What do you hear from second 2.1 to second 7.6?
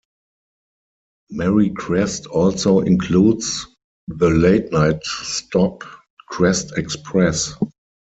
also includes the late-night stop, Crest Express.